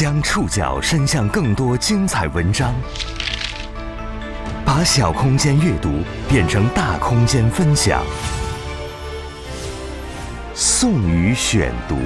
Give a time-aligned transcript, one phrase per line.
[0.00, 2.74] 将触角伸向更多精彩文章，
[4.64, 5.90] 把小空间阅读
[6.26, 8.02] 变成大空间分享。
[10.54, 11.96] 宋宇选读，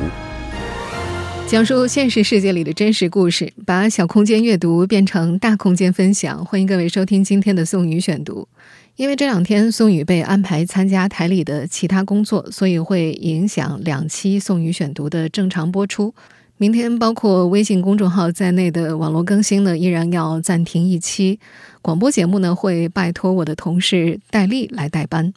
[1.47, 6.45] 讲述现实世界里的真实故事，把小空间阅读变成大空间分享。
[6.45, 8.49] 欢迎各位收听今天的宋宇选读。
[8.97, 16.13] 因为这两天宋宇被安排参加台里的其他工作，所以会影响两期宋宇选读的正常播出。
[16.57, 21.41] 明天包括微信公众号在内的网络更新呢，依然要暂停一期。
[21.83, 25.35] 广播节目呢，会拜托我的同事戴丽来代班。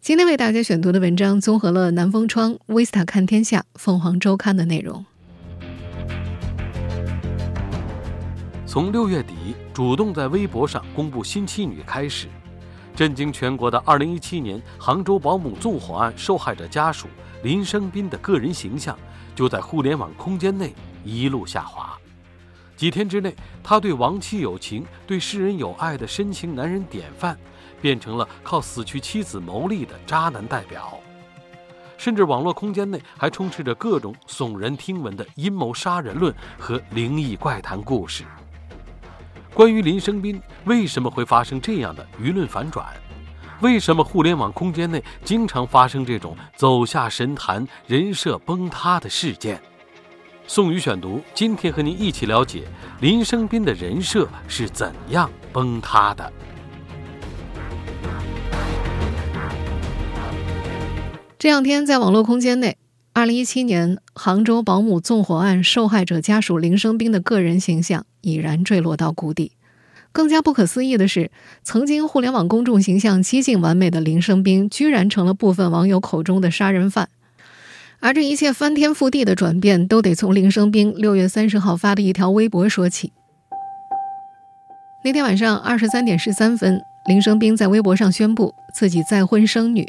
[0.00, 5.06] 今天为大家选读的文章综合了南风窗、Vista 看天下、凤凰周刊的内容。
[8.66, 9.32] 从六月底
[9.72, 12.26] 主动在微博上公布新妻女开始，
[12.94, 17.08] 震惊全国的2017年杭州保姆纵火案受害者家属
[17.42, 18.96] 林生斌的个人形象。
[19.34, 21.98] 就在互联网空间内一路下滑，
[22.76, 27.36] 几天之内，他对亡妻有情、对世人有爱的深情男人典范，
[27.82, 31.00] 变成了靠死去妻子牟利的渣男代表。
[31.98, 38.22] 甚至网络空间内还充斥着各种耸人听闻的阴谋杀人论和灵异怪谈故事。
[39.54, 42.84] 关于林生斌为什么会发生这样的舆论反转？
[43.60, 49.62] 为什么互联网空间内经常发生这种走下神坛、人设崩塌的事件？
[50.48, 52.64] 宋宇选读，今天和您一起了解
[53.00, 56.32] 林生斌的人设是怎样崩塌的。
[61.38, 62.76] 这两天，在网络空间内，
[63.16, 69.52] 二零一七年杭州保姆纵火案受害者家属林生斌的个人形象已然坠落到谷底。
[70.10, 71.30] 更加不可思议的是，
[71.62, 77.08] 曾经互联网公众形象接近完美的林生斌，居然成了部分网友口中的杀人犯。
[78.00, 83.12] 而这一切翻天覆地的转变，都得从林生斌六月三十号发的一条微博说起。
[85.04, 89.86] 那天晚上二十三点十三分，林生斌在微博上宣布自己再婚生女，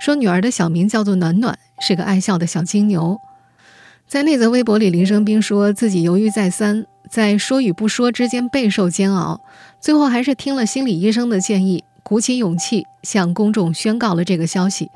[0.00, 3.20] 说女儿的小名叫做暖暖，是个爱笑的小金牛。
[4.06, 6.86] 在那则微博里，林生斌说自己犹豫再三。
[7.10, 9.40] 在说与不说之间备受煎熬，
[9.80, 14.90] 最后还是听了心理医生的建议，鼓起勇气向公众宣告了这个消息。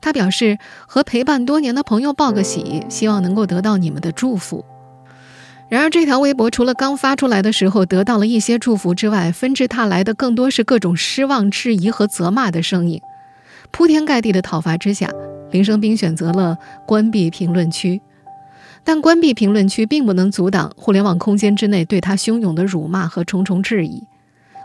[0.00, 4.64] 他表示和陪伴多年的朋友报个喜，希望能够得到你们的祝福。
[5.68, 13.02] 然而，这条微博除了刚发出来的时候得到了一些祝福之外，纷至沓来的更多是各种失望、质疑和责骂的声音。
[13.72, 15.10] 铺天盖地的讨伐之下，
[15.50, 18.00] 林生斌选择了关闭评论区。
[18.84, 24.02] 但关闭评论区并不能阻挡互联网空间之内对他汹涌的辱骂和重重质疑。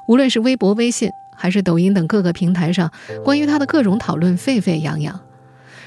[0.08, 2.92] 无论是微博、微信，还是抖音等各个平台上，
[3.24, 5.20] 关于他的各种讨论沸沸扬扬。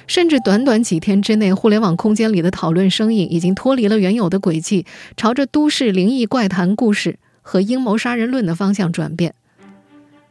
[0.06, 4.86] 甚至短短几天之内，互联网空间里的讨论声音已经脱离了原有的轨迹，
[5.16, 9.34] 朝着都市灵异怪谈故事和阴谋杀人论的方向转变。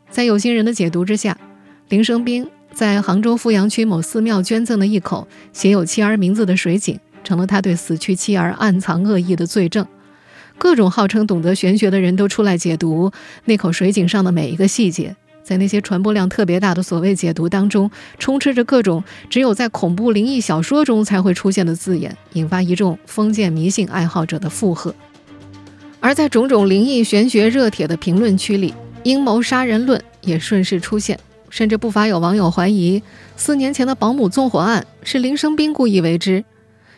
[0.10, 1.38] 在有心人的解读之下，
[1.90, 7.00] 林生斌在杭州富阳区某寺庙捐赠的一口写有妻儿名字的水井。
[7.24, 9.88] 成了他对死去妻儿暗藏恶意的罪证，
[10.60, 13.12] 各种号称懂得玄学的人都出来解读
[13.46, 15.16] 那口水井上的每一个细节。
[15.42, 24.94] 在那些传播量特别大的所谓解读当中，充斥着各种只有在恐怖灵异小说中才会出现的字眼，引发一众封建迷信爱好者的附和。
[26.00, 28.72] 而在种种灵异玄学热帖的评论区里，
[29.02, 31.20] 阴谋杀人论也顺势出现，
[31.56, 33.02] 甚至不乏有网友怀疑
[33.38, 36.44] 四年前的保姆纵火案是林生斌故意为之。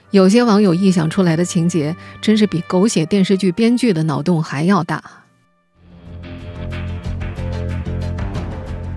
[0.09, 5.03] 有些网友臆想出来的情节，真是比狗血电视剧编剧的脑洞还要大。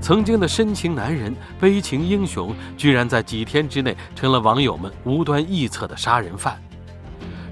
[0.00, 6.58] 曾经的深情男人、悲情英雄，居然在几天之内成了网友们无端臆测的杀人犯。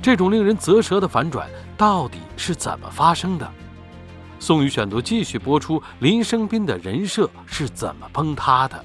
[0.00, 1.46] 这种令人啧舌的反转，
[1.76, 3.46] 到底是怎么发生的？
[4.40, 8.84] 宋宇选读继续播出：林生斌的人设是怎么崩塌的？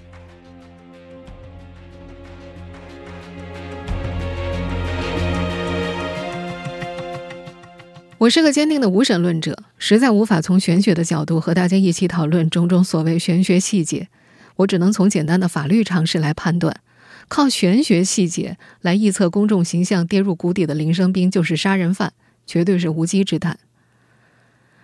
[8.17, 14.07] 我是个坚定的无神论者，实在无法从玄学的角度和大家一起讨论种种所谓玄学细节。
[14.55, 16.81] 我只能从简单的法律常识来判断，
[17.27, 22.13] 靠玄学细节来臆测公众形象跌入谷底的林生斌就是杀人犯，
[22.47, 23.59] 绝对是无稽之谈。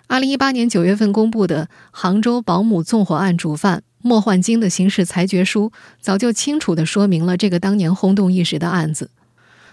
[0.10, 5.72] 二零一八年九月份公布的杭州保姆纵火案主犯莫焕晶的刑事裁决书，
[6.02, 9.12] 早就清楚地说明了这个当年轰动一时的案子。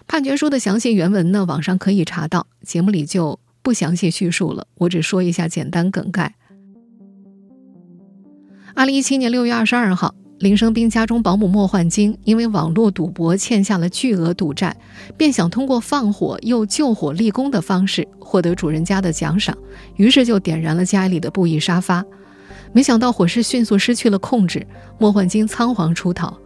[0.07, 3.41] 判决书的详细原文呢，网上可以查到，节目里就。
[3.63, 6.37] 不详细叙述了，我只说一下简单梗概。
[8.77, 14.77] 二零一七年六月二十二号，林生斌家中保姆莫焕晶因为网络赌博欠下了巨额赌债，
[15.17, 19.57] 便想通过放火又救火立功的方式获得主人家的奖赏，
[19.97, 22.05] 于是就点燃了家里的布艺沙发。
[22.73, 24.67] 没想到火势迅速失去了控制，
[24.99, 26.37] 莫焕晶仓皇出逃。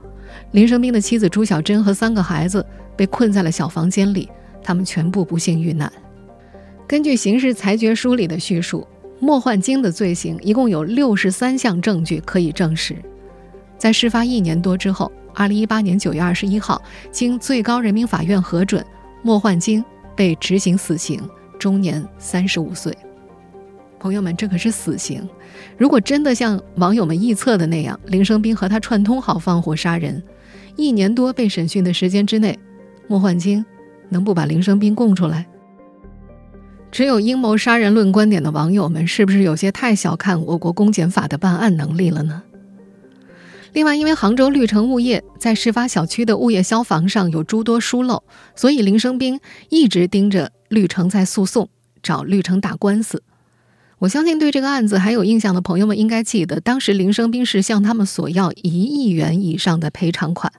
[0.52, 2.64] 林生斌的妻子朱小珍和三个孩子
[2.96, 4.28] 被困在了小房间里，
[4.62, 5.92] 他们全部不幸遇难。
[6.86, 8.86] 根据刑事裁决书里的叙述，
[9.18, 12.94] 莫焕晶的罪行一共有六十三项证据可以证实。
[13.80, 18.84] 在事发一年多之后，二零一八年九月二十一号，经最高人民法院核准，
[19.22, 19.82] 莫焕晶
[20.14, 21.18] 被执行死刑，
[21.58, 22.94] 终年三十五岁。
[23.98, 25.26] 朋友们，这可是死刑！
[25.78, 30.22] 如果真的像网友们臆测的那样，林生斌和他串通好放火杀人，
[30.76, 32.58] 一年多被审讯的时间之内，
[33.08, 33.64] 莫焕晶
[34.10, 35.46] 能不把林生斌供出来？
[36.92, 42.42] 持有阴谋杀人论观点的网友们，是不是有些太小看我国公检法的办案能力了呢？
[43.72, 48.24] 另外，因为杭州绿城物业在事发小区的物业消防上有诸多疏漏，
[48.56, 51.68] 所以林生斌一直盯着绿城在诉讼，
[52.02, 53.22] 找绿城打官司。
[54.00, 60.52] 我相信对这个案子还有印象的朋友们应该记得，当时林生斌是向他们索要一亿元以上的赔偿款。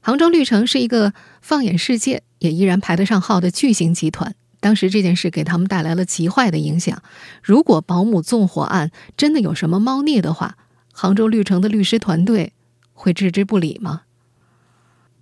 [0.00, 7.02] 杭州绿城是一个放眼世界也依然排得上号的巨型集团，当时这件事给他们带来了极坏的影响。
[7.42, 10.56] 如果保姆纵火案真的有什么猫腻的话，
[10.98, 12.54] 杭州绿城的律师团队
[12.94, 14.04] 会置之不理吗？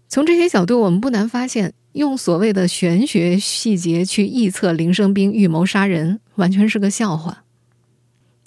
[0.07, 7.43] 从这些角度，我们不难发现，用所谓的玄学细节去臆测林生斌预谋杀人，完全是个笑话。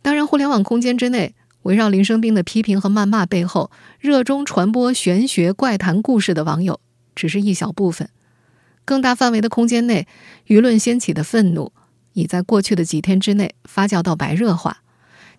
[0.01, 3.69] 当然，互联网空间之内，围绕林生斌的批评和谩骂背后，
[3.99, 6.79] 热衷传播玄学怪谈故事的网友
[7.13, 8.09] 只是一小部分。
[8.85, 10.07] 更大范围的空间内，
[10.47, 11.73] 舆论掀起的愤怒，
[12.13, 14.81] 已在过去的几天之内发酵到白热化。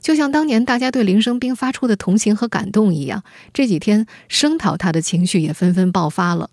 [0.01, 6.51] 就像当年大家对林生斌发出的同情和感动一样，这几天声讨他的情绪也纷纷爆发了。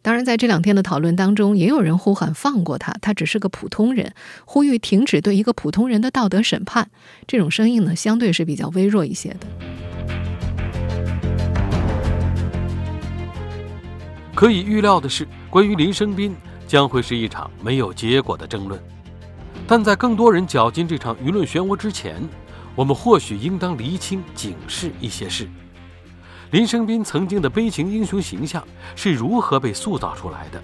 [0.00, 6.88] 当然，在这两天的讨论当中，也有人呼喊放过他，他只是个普通人，呼吁停止对一个普通人的道德审判。
[7.26, 9.46] 这种声音呢，相对是比较微弱一些的。
[14.34, 16.34] 可以预料的是，关于林生斌
[16.66, 18.80] 将会是一场没有结果的争论。
[19.66, 22.22] 但在更多人搅进这场舆论漩涡之前，
[22.78, 25.48] 我们或许应当厘清、警示一些事：
[26.52, 28.64] 林生斌曾经的悲情英雄形象
[28.94, 30.62] 是如何被塑造出来的？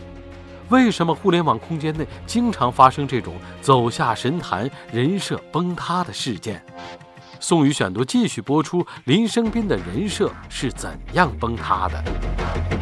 [0.69, 6.64] 为什么互联网空间内经常发生这种走下神坛、人设崩塌的事件？
[7.40, 12.73] 宋宇选读继续播出：林生斌的人设是怎样崩塌的？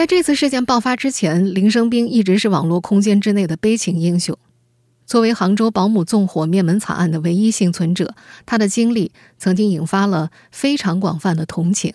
[0.00, 4.34] 在这次事件爆发之前，林生斌一直是网络空间之内的悲情英雄。
[5.04, 8.14] 作为杭州保姆纵火灭门惨案的唯一幸存者，
[8.46, 11.92] 他的经历曾经引发了非常广泛的同情。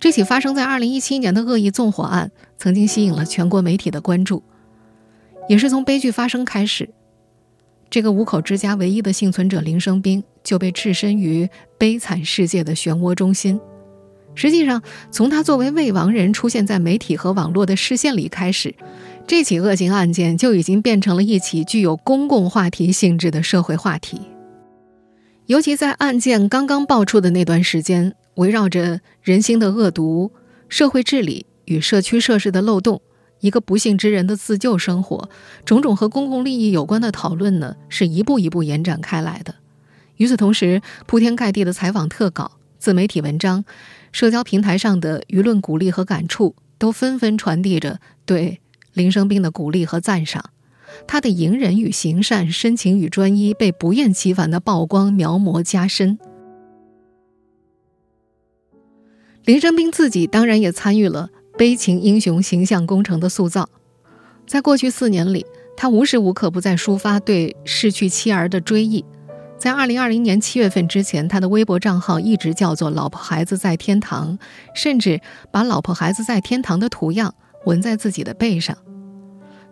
[0.00, 4.42] 这起发生在2017年的恶意纵火案，曾经吸引了全国媒体的关注。
[5.48, 6.90] 也是从悲剧发生开始，
[7.88, 11.48] 这个五口之家唯一的幸存者林生斌就被置身于
[11.78, 13.60] 悲惨世界的漩涡中心。
[14.38, 14.80] 实际上，
[15.10, 18.72] 从他作为未亡人出现在媒体和网络的视线里开始，
[19.26, 24.20] 这起恶性案件就已经变成了一起具有公共话题性质的社会话题。
[25.46, 30.30] 尤其在案件刚刚爆出的那段时间，围绕着人心的恶毒、
[30.68, 33.02] 社会治理与社区设施的漏洞、
[33.40, 35.28] 一个不幸之人的自救生活，
[35.64, 39.56] 种种和公共利益有关的讨论呢，是一步一步延展开来的。
[40.18, 43.64] 与此同时，铺天盖地的采访特稿、自媒体文章。
[44.12, 48.60] 社交平台上的舆论鼓励和感触，都纷纷传递着对
[48.92, 50.50] 林生斌的鼓励和赞赏。
[51.06, 56.18] 他的隐忍与行善、深情与专一，被不厌其烦的曝光、描摹、加深。
[59.44, 63.68] 林生斌自己当然也参与了悲情英雄形象工程的塑造。
[64.46, 65.44] 在过去四年里，
[65.76, 69.04] 他无时无刻不在抒发对逝去妻儿的追忆。
[69.58, 74.38] 在二零二零年七月份之前，他的微博账号一直叫做“老婆孩子在天堂”，
[74.72, 77.34] 甚至把“老婆孩子在天堂”的图样
[77.66, 78.78] 纹在自己的背上。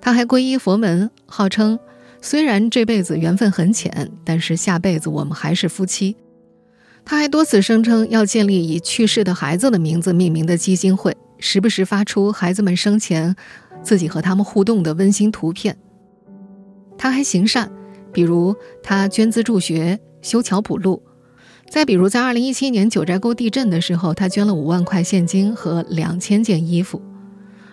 [0.01, 1.79] 他还皈依佛门，号称
[2.21, 6.17] 虽然这辈子缘分很浅，但是下辈子我们还是夫妻。
[7.05, 13.37] 他还多次声称要建立以去世的孩子的名字命名的基金会，时不时发出孩子们生前
[13.85, 15.79] 自己和他们互动的温馨图片。
[16.99, 17.71] 他还行善。
[18.17, 21.03] 比如，他捐资助学、修桥补路；
[21.69, 27.03] 再比如，在二零一七年九寨沟地震的时候，他捐了五万块现金和两千件衣服。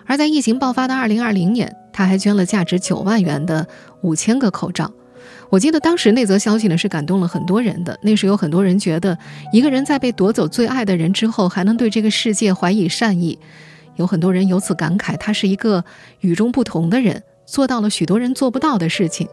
[0.05, 3.65] 而在疫情爆发的2020年，他还捐了价值9万元的
[4.01, 4.91] 五千个口罩。
[5.49, 7.97] 我记得当时那则消息呢是感动了很多人的。
[8.01, 9.17] 那时有很多人觉得，
[9.53, 13.39] 一个人在被夺走最爱的人之后，还能对这个世界怀以善意，
[13.95, 15.85] 有很多人由此感慨，他是一个
[16.19, 19.25] 与众不同的人，做到了许多人做不到的事情，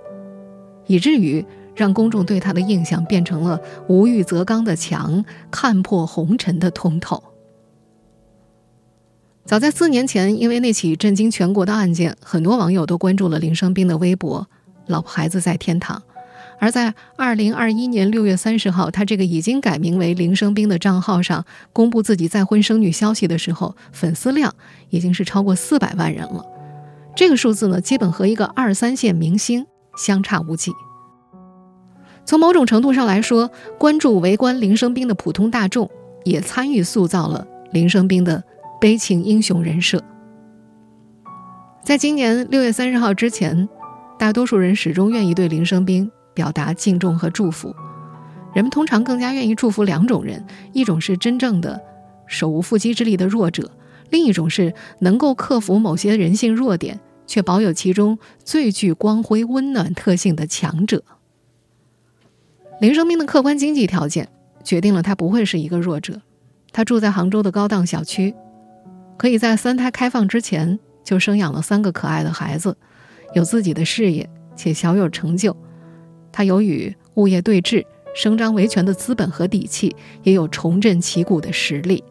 [0.90, 7.22] 以至于让公众对他的印象变成了无欲则刚的强，看破红尘的通透。
[9.44, 14.48] 早在四年前，因为那起震惊全国的案件，很多网友都关注了林生斌的微博，
[14.88, 16.02] 老婆孩子在天堂。
[16.58, 24.52] 而在二零二一年六月三十号，他这个已经改名为林生斌的账号上公布自己再婚生女消息的时候，粉丝量
[24.88, 26.44] 已经是超过四百万人了。
[27.14, 29.64] 这个数字呢，基本和一个二三线明星
[29.96, 30.72] 相差无几。
[32.24, 35.90] 从某种程度上来说，关注围观林生斌的普通大众，
[36.24, 38.42] 也参与塑造了林生斌的
[38.80, 40.02] 悲情英雄人设。
[41.82, 43.68] 在今年六月三十号之前，
[44.18, 46.10] 大多数人始终愿意对林生斌。
[46.32, 47.74] 表达敬重和祝福，
[48.54, 50.42] 人们通常更加愿意祝福两种人：
[50.72, 51.78] 一种是真正的
[52.26, 53.68] 手无缚鸡之力的弱者，
[54.10, 56.98] 另一种是能够克服某些人性弱点，
[57.30, 61.04] 却保有其中最具光辉温暖特性的强者。
[62.80, 64.28] 林生斌的客观经济条件
[64.64, 66.20] 决定了他不会是一个弱者。
[66.72, 68.34] 他住在杭州的高档小区，
[69.16, 72.76] 可以在三胎开放之前就生养了三个可爱的孩子，
[73.32, 75.56] 有自己的事业且小有成就。
[76.32, 79.94] 他有与物业对峙、声张维权的资本和底气，
[80.24, 82.02] 也有重振旗鼓的实力。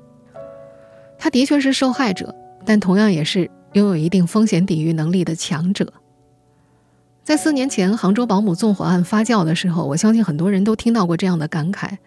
[1.17, 2.33] 他的确是受害者，
[2.65, 5.91] 但同样也是拥有一定风险抵御能力的强者。
[7.23, 11.97] 在四年前杭州保姆纵火案发酵的时候，我相信很多人都听到过这样的感慨：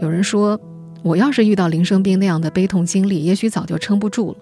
[0.00, 0.60] 有人说，
[1.02, 4.38] 我要是遇到林生斌那样的悲痛经历，也许早就撑不住了。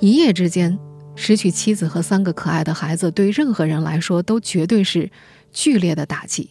[0.00, 0.78] 一夜之间
[1.14, 5.10] 失去妻子和三个可爱的孩子，对任何人来说都绝对是。
[5.54, 6.48] 剧烈的打击，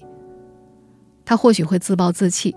[1.26, 2.56] 他或许会自暴自弃，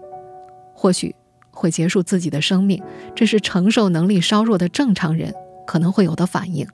[0.75, 1.15] 或许
[1.51, 2.83] 会结束自己的生命，
[3.15, 5.35] 这是承受能力稍弱的正常人
[5.67, 6.67] 可能会有的反应。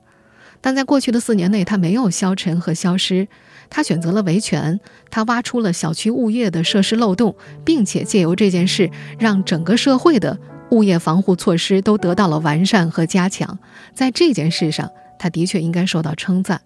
[0.60, 3.28] 但在过去的四年内，他没有消沉和消失，
[3.70, 4.78] 他选择了维权，
[5.10, 10.38] 他挖出了小区物业的设施漏洞，并且借由这件事，让整个社会的
[10.70, 13.58] 物业防护措施都得到了完善和加强。
[13.94, 16.60] 在这件事上，他的确应该受到称赞。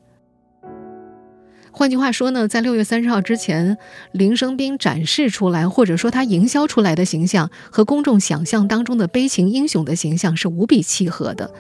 [1.71, 3.78] 换句话说呢，在六月三十号之前，
[4.11, 11.52] 林生斌展示出来或者说他营销出来的形象和公众想象当中的悲情英雄的形象是无比契合的。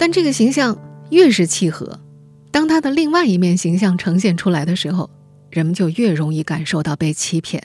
[0.00, 0.74] 但这个形象
[1.10, 2.00] 越是契合，
[2.50, 5.10] 当他的另外一面形象呈现出来的时候，
[5.50, 7.62] 人们就越容易感受到被欺骗。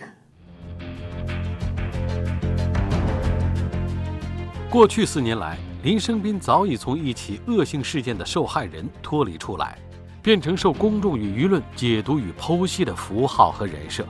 [4.69, 9.77] 过去四年来，林生斌早已从一起恶性事件的受害人脱离出来。
[10.21, 14.03] 变成受公众与舆论解读与剖析的符号和人设，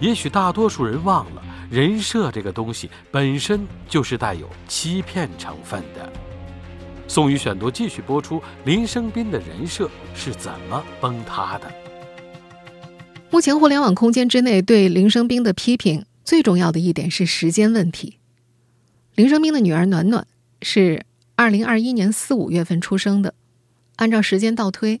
[0.00, 6.12] 也许大多数人忘了，人设这个东西本身就是带有欺骗成分的。
[7.08, 11.70] 宋宇选读继续播出：林生斌的人设是怎么崩塌的？
[13.30, 18.18] 目前互联网空间之内对林生斌的批评，最重要的一点是时间问题。
[19.14, 20.26] 林生斌的女儿暖暖
[20.62, 21.04] 是
[21.34, 23.34] 二零二一年四五月份出生的，
[23.96, 25.00] 按照时间倒推。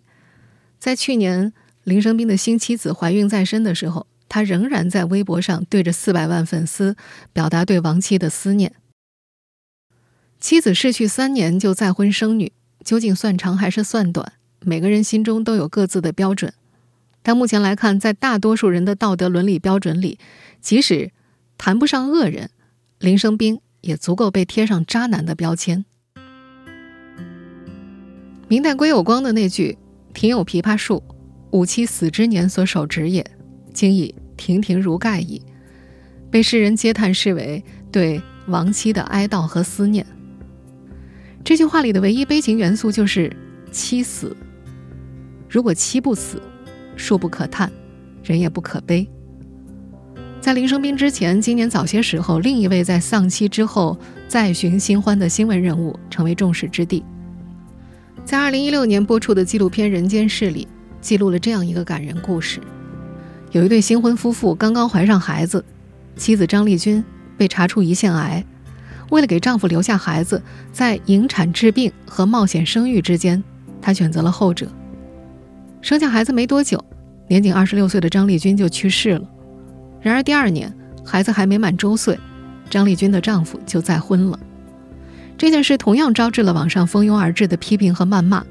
[0.78, 1.52] 在去年
[1.84, 6.96] 林生斌的新妻子怀孕在身的时候，他仍然在微博上对着四百万粉丝
[7.32, 8.74] 表达对亡妻的思念。
[10.42, 12.50] 妻子逝去三年就再婚生女，
[12.84, 14.32] 究竟算长还是算短？
[14.58, 16.52] 每个人心中都有各自的标准。
[17.22, 20.18] 但目前来看，在大多数人的道德伦理标准里，
[20.60, 21.12] 即使
[21.56, 22.50] 谈不上恶人，
[22.98, 25.84] 林生斌也足够被贴上渣男的标签。
[28.48, 29.78] 明代归有光的那句。
[30.12, 31.00] 庭有枇杷树，
[31.52, 33.24] 吾妻死之年所手植也，
[33.72, 35.40] 今已亭亭如盖矣。
[36.32, 40.04] 被世人嗟叹视为对亡妻的哀悼和思念。
[41.44, 43.34] 这句话里的唯一悲情元素就是
[43.70, 44.36] 妻死。
[45.48, 46.40] 如果妻不死，
[46.96, 47.70] 树不可叹，
[48.22, 49.08] 人也不可悲。
[50.40, 57.04] 在林生斌之前，今年早些时候，另一位在丧妻之后再寻新欢的新闻人物成为众矢之的。
[58.24, 60.66] 在二零一六年播出的纪录片《人间世》里，
[61.00, 62.60] 记录了这样一个感人故事：
[63.50, 65.64] 有一对新婚夫妇刚刚怀上孩子，
[66.16, 67.04] 妻子张丽君
[67.36, 68.44] 被查出胰腺癌，
[69.12, 70.42] 为了给丈夫留下孩子，
[70.72, 73.44] 在引产治病和冒险生育之间，
[73.78, 74.66] 她选择了后者。
[75.82, 76.82] 生下孩子没多久，
[77.28, 79.28] 年仅二十六岁的张丽君就去世了。
[80.00, 82.18] 然而第二年，孩子还没满周岁，
[82.70, 84.38] 张丽君的丈夫就再婚了。
[85.36, 88.42] 这件事同样招致了网上蜂拥而至的批评和谩骂，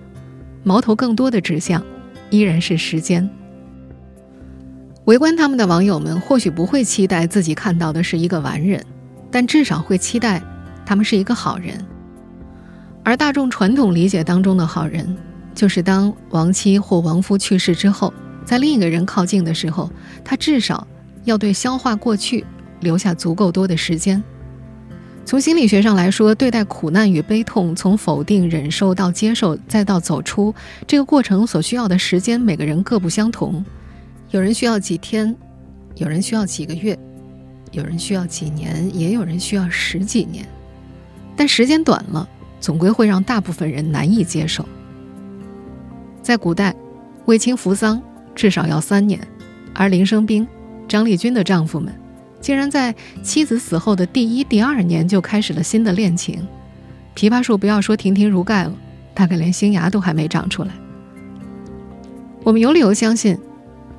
[0.63, 1.84] 矛头更多的指向
[2.30, 3.27] 依然是时间。
[5.06, 8.86] 围观他们的网友们或许不会期待自己看到的是一个完人，
[9.32, 10.39] 但至少会期待
[10.92, 11.82] 他们是一个好人。
[13.02, 15.16] 而大众传统理解当中的好人，
[15.56, 19.90] 就是当亡妻或亡夫去世之后，在另一个人靠近的时候，
[20.22, 20.86] 他至少
[21.24, 22.46] 要对消化过去
[22.82, 24.22] 留下足够多的时间。
[25.24, 30.54] 从心理学上来说，对待苦难与悲痛，从否定、忍受到接受，再到走出
[30.86, 33.64] 这个过程所需要的时间，每个人各不相同。
[34.32, 35.34] 有人需要几天，
[35.96, 37.00] 有人需要几个月，
[37.72, 40.46] 有人需要几年，也有人需要十几年。
[41.36, 42.28] 但时间短了，
[42.60, 44.68] 总归会让大部分人难以接受。
[46.22, 46.76] 在古代，
[47.26, 48.02] 为亲扶丧
[48.36, 49.20] 至少要三年，
[49.74, 50.48] 而林生斌、
[50.88, 51.94] 张丽君的丈夫们。
[52.40, 56.48] 竟然在妻子死后的第一、第二年就开始了新的恋情，
[57.16, 58.74] 枇杷树不要说亭亭如盖了，
[59.14, 60.72] 大概连新芽都还没长出来。
[62.44, 63.38] 我们有理由相信，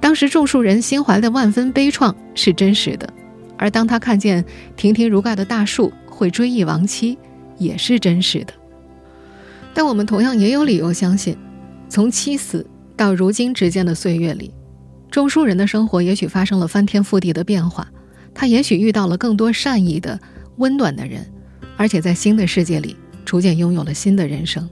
[0.00, 3.08] 当时种树人心怀的万分悲怆是真实的，
[3.56, 4.44] 而当他看见
[4.76, 7.18] 亭亭如盖的大树会追忆亡妻，
[7.58, 8.52] 也是真实的。
[9.74, 11.36] 但我们同样也有理由相信，
[11.88, 12.64] 从妻死
[12.96, 14.54] 到如今之间的岁月里，
[15.10, 17.88] 中书人的生活也许发生了翻天覆地的变化。
[18.32, 20.16] 他也许遇到了更多善意的、
[20.58, 21.28] 温暖的人，
[21.76, 24.70] 而且在新的世界里逐渐拥有了新的人生。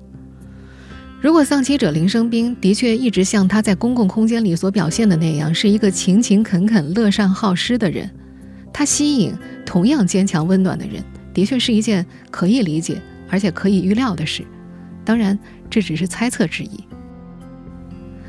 [1.20, 8.08] 如果丧妻者林生斌的确一直像他在公共空间里所表现的那样，是一个勤勤恳恳、乐善好施的人，
[8.72, 9.34] 他吸引
[9.66, 14.44] 同样坚强温暖的人，的确是一件可以理解而且可以预料的事。
[15.04, 16.84] 当然，这只是猜测之一。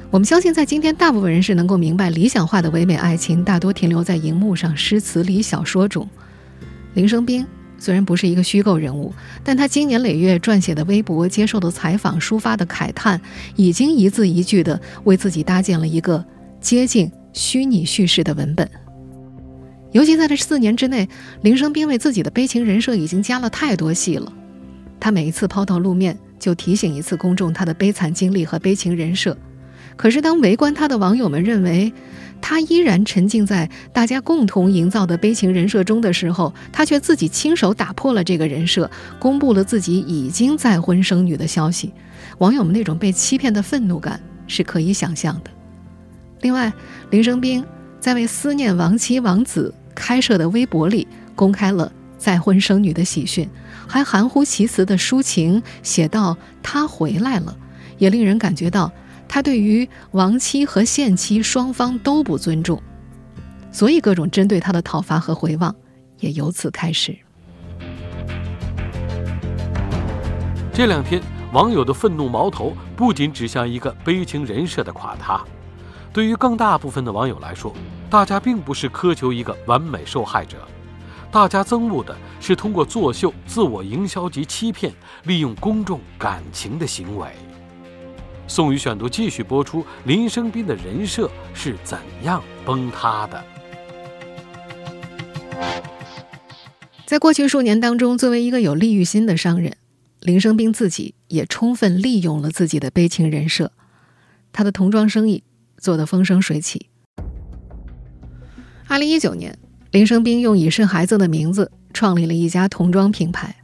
[0.10, 6.08] 我们相信，在今天，大部分人是能够明白，理想化的唯美爱情大多停留在荧幕上、诗词里、小说中。
[6.96, 7.46] 林生斌
[7.77, 13.22] 虽然不是一个虚构人物，但他经年累月撰写的微博、接受的采访、抒发的慨叹，
[13.55, 16.25] 已经一字一句地为自己搭建了一个
[16.60, 18.70] 接近虚拟叙事的文本。
[19.92, 21.08] 尤其在这四年之内，
[21.42, 24.32] 林生斌为自己的悲情人设已经加了太多戏了。
[25.00, 29.38] 他每一次抛头露面，就提醒一次公众他的悲惨经历和悲情人设。
[29.98, 31.92] 可是，当围观他的网友们认为
[32.40, 41.92] 他依然沉浸在大家共同营造的悲情人设中的时候，他却自己亲手打破了这个人设，公布了自己已经再婚生女的消息。
[42.38, 45.51] 网友们那种被欺骗的愤怒感是可以想象的。
[46.42, 46.72] 另外，
[47.10, 47.64] 林生斌
[48.00, 53.50] 在为思念亡妻亡子开设的微博里公开了再婚生女的喜讯，
[53.88, 57.58] 还含糊其辞的抒情写道：“他回来了”，
[57.98, 58.92] 也令人感觉到。
[59.27, 62.84] 他对于亡妻和现妻双方都不尊重，
[63.72, 65.74] 所以各种针对他的讨伐和回望
[66.20, 67.18] 也由此开始。
[70.74, 71.22] 这两天，
[71.54, 75.42] 网友的愤怒矛头不仅指向一个悲情人设的垮塌，
[76.12, 77.74] 对于更大部分的网友来说，
[78.12, 80.68] 大家并不是苛求一个完美受害者，
[81.32, 84.94] 大家憎恶的是通过作秀、自我营销及欺骗，
[85.24, 87.30] 利用公众感情的行为。
[88.50, 93.42] 宋宇选读继续播出，林生斌的人设是怎样崩塌的？
[97.06, 99.78] 在过去数年当中，作为一个有利欲心的商人，
[100.20, 103.72] 林生斌自己也充分利用了自己的悲情人设，
[104.52, 105.46] 他的童装生意
[105.78, 106.88] 做得风生水起。
[108.92, 109.58] 二零一九年，
[109.92, 113.56] 林生斌用“已逝孩子”的名字创立了一家童装品牌。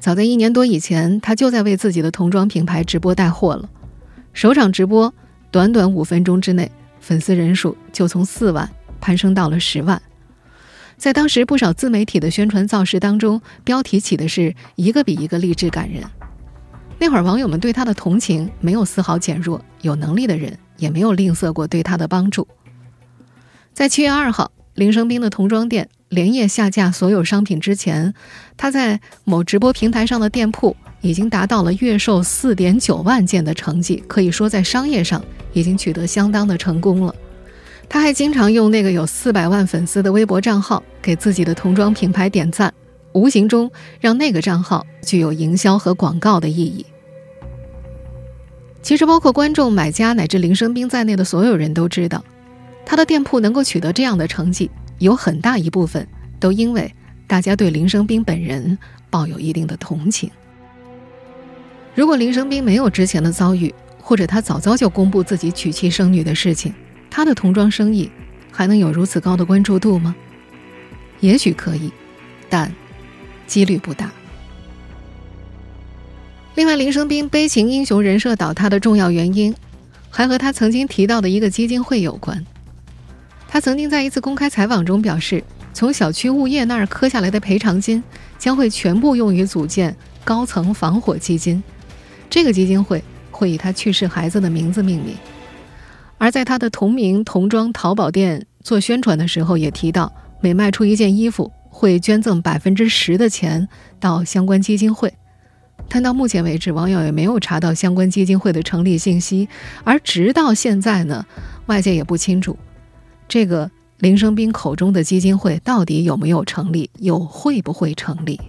[0.00, 3.70] 早在一年多以前，他就在为自己的童装品牌直播带货了。
[4.32, 5.14] 首场直播，
[5.52, 8.68] 短短五分钟之内，粉丝人数就从四万
[9.00, 10.02] 攀升到了十万。
[10.96, 16.02] 在当时不少自媒体的宣传造势当中，标题起的是一个比一个励志感人。
[16.98, 22.48] 那会儿网友们对他的同情没有丝毫减弱，有能力的人也没有吝啬过对他的帮助。
[23.72, 28.14] 在七月二号，林生斌的童装店连夜下架所有商品之前，
[28.56, 30.76] 他在某直播平台上的店铺。
[31.00, 37.14] 已经达到了月售四点九万件的成绩，可以说在商业上已经取得相当的成功了。
[37.90, 42.72] 他还经常用那个有四百万粉丝的微博账号给自己的童装品牌点赞，
[43.12, 46.86] 无形中让那个账号具有营销和广告的意义。
[48.80, 52.24] 其实，包括观众、买家乃至林生斌在内的所有人都知道，
[52.86, 56.06] 他的店铺能够取得这样的成绩，有很大一部分
[56.38, 56.92] 都因为
[57.26, 58.78] 大家对林生斌本人
[59.10, 60.30] 抱有一定的同情。
[61.94, 66.74] 如果林生斌没有之前的遭遇，或者他早早就公布自己娶妻生女的事情，
[67.10, 68.10] 他的童装生意
[68.50, 70.14] 还能有如此高的关注度吗？
[71.20, 71.90] 也许可以，
[72.50, 72.70] 但
[73.46, 74.10] 几率不大。
[76.54, 79.54] 另外，林生斌悲情英雄人设倒塌的重要原因，
[80.10, 82.44] 还和他曾经提到的一个基金会有关。
[83.54, 85.40] 他曾经在一次公开采访中表示，
[85.72, 88.02] 从小区物业那儿磕下来的赔偿金
[88.36, 91.62] 将会全部用于组建高层防火基金，
[92.28, 95.14] 这个基金会会以他去世孩子的名字命名。
[96.18, 103.68] 而在他的同名童装淘宝店做宣传的时候，也提到每卖出一件衣服会捐赠百分之十的钱
[104.00, 105.14] 到相关基金会。
[105.88, 109.48] 但到目前为止，网友也没有查到相关基金会的成立信息。
[109.84, 111.24] 而直到现在呢，
[111.66, 112.58] 外界也不清楚，
[113.28, 118.40] 这个林生斌口中的基金会到底有没有成立，又会不会成立？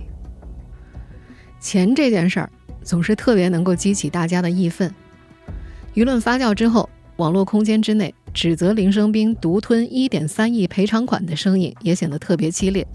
[1.59, 2.49] 钱这件事儿
[2.83, 4.93] 总是特别能够激起大家的义愤。
[5.95, 12.85] 舆论发酵之后，网络空间之内指责林生斌独吞一点三亿赔偿款的声音也显得特别激烈。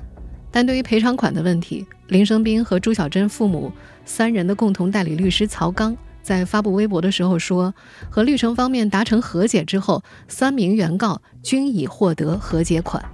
[0.53, 3.73] 但对于赔偿款的问题，林生斌和朱小珍父母
[4.05, 5.97] 三人的共同代理律师曹刚
[6.31, 7.75] 在发布微博的时候说，
[8.09, 13.05] 和绿城方面达成和解之后，三名原告均已获得和解款。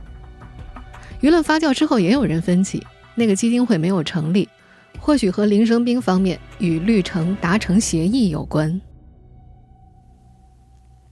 [1.22, 4.46] 舆论发酵之后，也有人分析，那个基金会没有成立，
[4.98, 8.78] 或许和林生斌方面与绿城达成协议有关。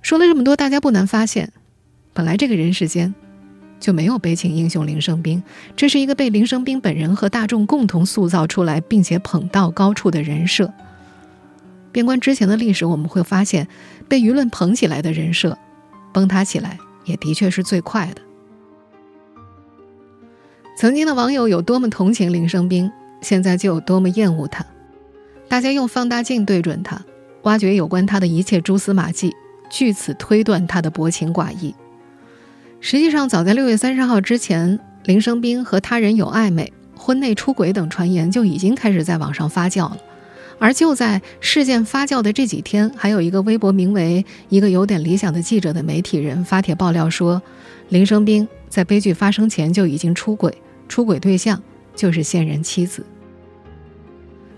[0.03, 1.55] 说了这么多，大家不难发现，
[2.13, 3.15] 本来这个人世间。
[3.81, 5.43] 就没有悲情英雄林生斌，
[5.75, 10.73] 这是一个被林生斌本人和大众共同塑造出来，并且捧到高处的人设。
[11.95, 13.69] 边观之前的历史，我们会发现，
[14.09, 15.57] 被舆论捧起来的人设，
[16.13, 18.21] 崩塌起来也的确是最快的。
[20.77, 24.67] 曾经的网友有多么同情林生斌，现在就有多么厌恶他。
[25.49, 27.01] 大家用放大镜对准他，
[27.43, 29.33] 挖掘有关他的一切蛛丝马迹，
[29.71, 31.77] 据此推断他的薄情寡义。
[32.81, 39.99] 实际上，早在六月三十号之前，林生斌和他人有暧昧、婚内出轨等传言就已经开始在网上发酵了。
[40.59, 47.41] 而就在事件发酵的这几天，还有一个微博名为“一个有点理想的记者”的媒体人发帖爆料说，
[47.89, 50.57] 林生斌在悲剧发生前就已经出轨，
[50.89, 51.63] 出轨对象
[51.95, 53.05] 就是现任妻子。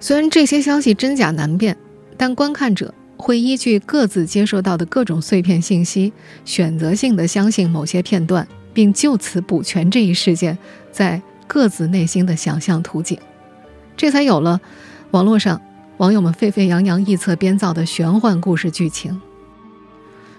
[0.00, 1.76] 虽然这些消息真假难辨，
[2.16, 2.94] 但观看者。
[3.18, 6.12] 会依据各自接受到的各种碎片信息，
[6.44, 10.56] 选择性的相信某些片段，并就此补全这一事件
[10.92, 13.18] 在各自内心的想象图景，
[13.96, 14.60] 这才有了
[15.12, 15.58] 网络上
[15.98, 19.18] 网友们沸沸扬扬臆测编造的玄幻故事剧情。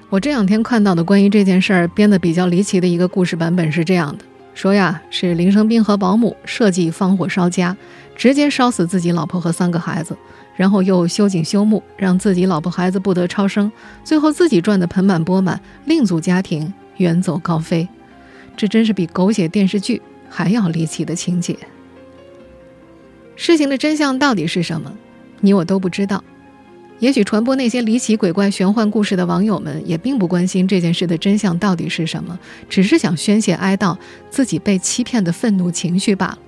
[0.10, 7.76] 我这两天看到的关于这件事儿编的比较离奇的一个故事版本是这样的：说呀，是林生斌和保姆设计放火烧家，
[8.16, 10.16] 直接烧死自己老婆和三个孩子。
[10.56, 13.72] 然后又修井修木，让自己老婆孩子不得超生，
[14.04, 17.88] 最后自己赚得盆满钵满，另组家庭，远走高飞。
[18.56, 21.56] 这真是比狗血电视剧还要离奇的情节。
[23.36, 24.92] 事情的真相到底是什么？
[25.42, 26.24] 你我都不知道。
[27.00, 33.98] 也许传播那些离奇鬼怪玄幻故事的网友们也并不关心这件事的真相到底是什么，只是想宣泄哀悼
[34.30, 36.40] 自己被欺骗的愤怒情绪罢了。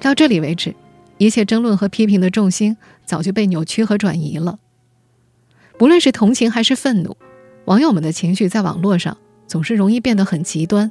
[0.00, 0.74] 到这里为止。
[1.16, 4.58] 一切争论和批评的重心早就被扭曲和转移了。
[5.78, 7.16] 不论是同情还是愤怒，
[7.66, 10.90] 网友们的情绪在网络上总是容易变得很极端，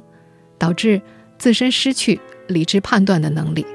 [0.56, 1.02] 导致
[1.38, 3.66] 自身失去理智判断的能力。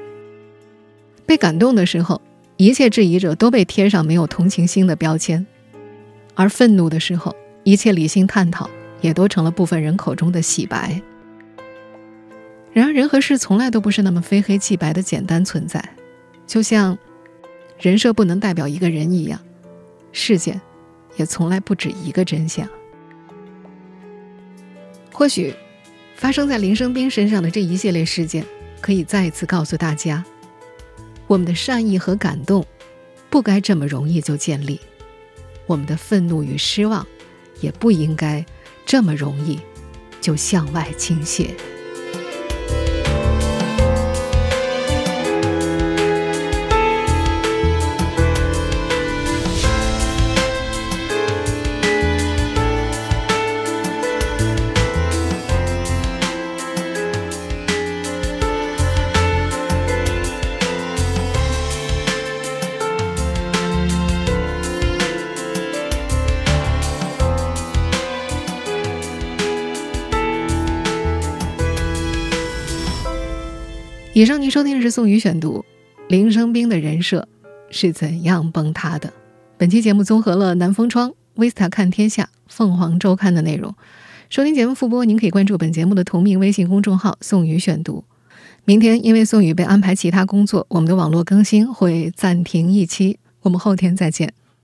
[1.24, 2.20] 被感动的时候，
[2.60, 5.42] 一切质疑者都被贴上没有同情心的标签；
[6.34, 8.68] 而愤怒的时候，一切理性探讨
[9.00, 11.00] 也都成了部分人口中的洗白。
[12.74, 15.82] 然而，人和事从来都不是那么非黑即白的简单存在。
[16.46, 16.98] 就像
[17.78, 19.40] 人设不能代表一个人一样，
[20.12, 20.60] 事件
[21.16, 22.68] 也从来不止一个真相。
[25.10, 25.54] 或许
[26.14, 28.44] 发生在林生斌身上的这一系列事件，
[28.82, 30.22] 可以再一次告诉大家：
[31.30, 32.66] 我们的善意和感动
[33.30, 34.80] 不该这么容易就建立；
[35.64, 37.06] 我们的愤怒与失望
[37.60, 38.44] 也不应该
[38.84, 39.60] 这么容易
[40.20, 41.50] 就向外倾泻。
[74.20, 75.64] 以上您收听的是宋宇选读，
[76.10, 77.26] 林生斌的人设
[77.70, 79.10] 是怎样崩塌的？
[79.56, 83.74] 本期节目综合了南风窗、威斯塔看天下、凤凰周刊的内容。
[84.28, 88.04] 收听节目复播，您可以关注本节目的同名微信公众号“宋宇选读”。
[88.66, 93.18] 明天因为宋宇被安排其他工作，我们的网络更新会暂停一期。
[93.40, 94.34] 我们后天再见。